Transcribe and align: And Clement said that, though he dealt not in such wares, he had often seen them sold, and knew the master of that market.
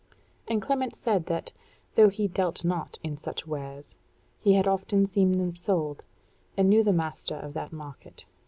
And 0.47 0.63
Clement 0.63 0.95
said 0.95 1.27
that, 1.27 1.51
though 1.93 2.09
he 2.09 2.27
dealt 2.27 2.65
not 2.65 2.97
in 3.03 3.17
such 3.17 3.45
wares, 3.45 3.95
he 4.39 4.53
had 4.55 4.67
often 4.67 5.05
seen 5.05 5.33
them 5.33 5.55
sold, 5.55 6.03
and 6.57 6.67
knew 6.67 6.83
the 6.83 6.91
master 6.91 7.35
of 7.35 7.53
that 7.53 7.71
market. 7.71 8.25